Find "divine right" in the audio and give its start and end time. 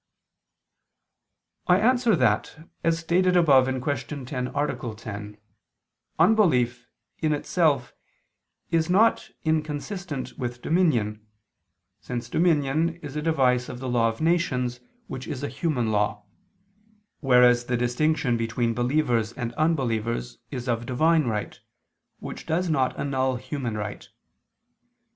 20.87-21.59